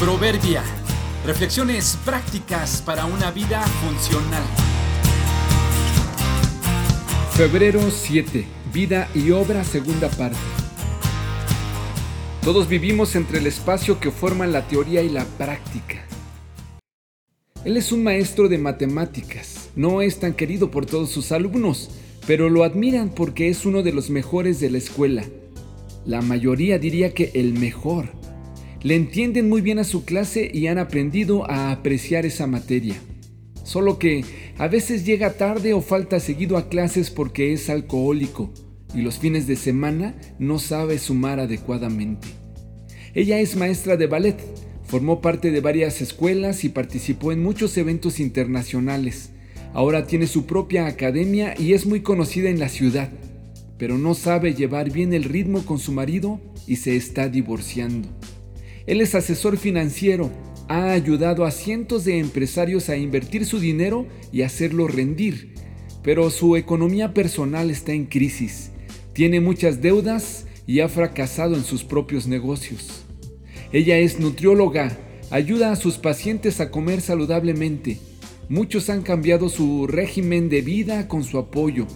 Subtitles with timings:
[0.00, 0.62] Proverbia.
[1.26, 4.44] Reflexiones prácticas para una vida funcional.
[7.32, 8.44] Febrero 7.
[8.72, 10.38] Vida y obra segunda parte.
[12.44, 16.06] Todos vivimos entre el espacio que forman la teoría y la práctica.
[17.64, 19.70] Él es un maestro de matemáticas.
[19.74, 21.90] No es tan querido por todos sus alumnos,
[22.24, 25.24] pero lo admiran porque es uno de los mejores de la escuela.
[26.06, 28.17] La mayoría diría que el mejor
[28.82, 32.94] le entienden muy bien a su clase y han aprendido a apreciar esa materia.
[33.64, 34.24] Solo que
[34.56, 38.52] a veces llega tarde o falta seguido a clases porque es alcohólico
[38.94, 42.28] y los fines de semana no sabe sumar adecuadamente.
[43.14, 44.36] Ella es maestra de ballet,
[44.84, 49.30] formó parte de varias escuelas y participó en muchos eventos internacionales.
[49.74, 53.10] Ahora tiene su propia academia y es muy conocida en la ciudad,
[53.76, 58.08] pero no sabe llevar bien el ritmo con su marido y se está divorciando.
[58.88, 60.30] Él es asesor financiero,
[60.66, 65.52] ha ayudado a cientos de empresarios a invertir su dinero y hacerlo rendir,
[66.02, 68.70] pero su economía personal está en crisis,
[69.12, 73.04] tiene muchas deudas y ha fracasado en sus propios negocios.
[73.74, 74.96] Ella es nutrióloga,
[75.28, 77.98] ayuda a sus pacientes a comer saludablemente.
[78.48, 81.86] Muchos han cambiado su régimen de vida con su apoyo.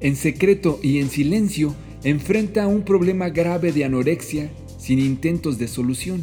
[0.00, 4.50] En secreto y en silencio enfrenta un problema grave de anorexia
[4.84, 6.22] sin intentos de solución.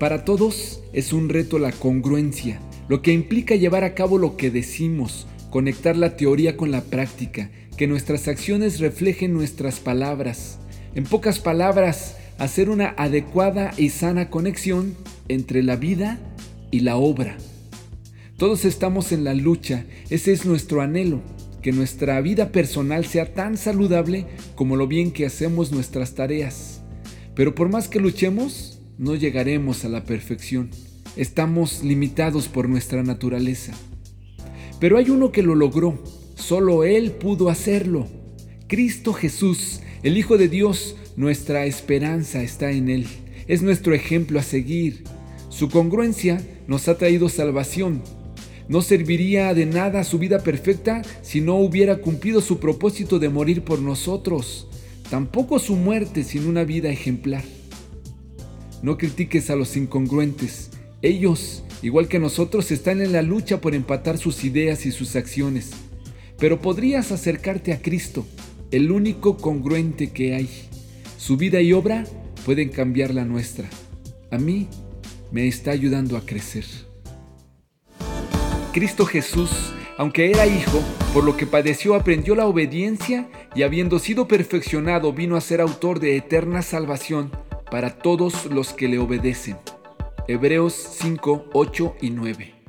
[0.00, 4.50] Para todos es un reto la congruencia, lo que implica llevar a cabo lo que
[4.50, 10.58] decimos, conectar la teoría con la práctica, que nuestras acciones reflejen nuestras palabras.
[10.96, 14.96] En pocas palabras, hacer una adecuada y sana conexión
[15.28, 16.18] entre la vida
[16.72, 17.36] y la obra.
[18.36, 21.22] Todos estamos en la lucha, ese es nuestro anhelo,
[21.62, 26.83] que nuestra vida personal sea tan saludable como lo bien que hacemos nuestras tareas.
[27.34, 30.70] Pero por más que luchemos, no llegaremos a la perfección.
[31.16, 33.72] Estamos limitados por nuestra naturaleza.
[34.78, 36.02] Pero hay uno que lo logró.
[36.36, 38.06] Solo Él pudo hacerlo.
[38.68, 43.06] Cristo Jesús, el Hijo de Dios, nuestra esperanza está en Él.
[43.48, 45.04] Es nuestro ejemplo a seguir.
[45.48, 48.02] Su congruencia nos ha traído salvación.
[48.68, 53.62] No serviría de nada su vida perfecta si no hubiera cumplido su propósito de morir
[53.62, 54.68] por nosotros
[55.10, 57.44] tampoco su muerte sin una vida ejemplar.
[58.82, 60.70] No critiques a los incongruentes.
[61.02, 65.70] Ellos, igual que nosotros, están en la lucha por empatar sus ideas y sus acciones.
[66.38, 68.26] Pero podrías acercarte a Cristo,
[68.70, 70.50] el único congruente que hay.
[71.16, 72.04] Su vida y obra
[72.44, 73.68] pueden cambiar la nuestra.
[74.30, 74.68] A mí
[75.30, 76.64] me está ayudando a crecer.
[78.72, 80.80] Cristo Jesús, aunque era hijo,
[81.12, 86.00] por lo que padeció aprendió la obediencia y habiendo sido perfeccionado vino a ser autor
[86.00, 87.30] de eterna salvación
[87.70, 89.56] para todos los que le obedecen.
[90.26, 92.63] Hebreos 5, 8 y 9.